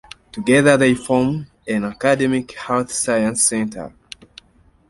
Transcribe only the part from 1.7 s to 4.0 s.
academic health science center.